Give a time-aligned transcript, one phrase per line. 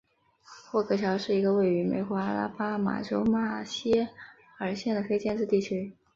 [0.41, 4.09] 霍格乔是一个位于美国阿拉巴马州马歇
[4.57, 5.95] 尔县的非建制地区。